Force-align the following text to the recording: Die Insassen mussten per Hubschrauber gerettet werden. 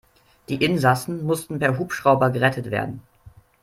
Die 0.49 0.55
Insassen 0.55 1.23
mussten 1.27 1.59
per 1.59 1.77
Hubschrauber 1.77 2.31
gerettet 2.31 2.71
werden. 2.71 3.03